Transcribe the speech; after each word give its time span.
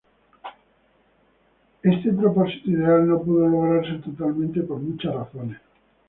Éste 1.91 2.11
propósito 2.13 2.71
ideal 2.71 3.07
no 3.07 3.21
pudo 3.21 3.47
lograrse 3.47 3.99
totalmente 3.99 4.61
por 4.63 4.79
muchas 4.79 5.13
razones. 5.13 5.61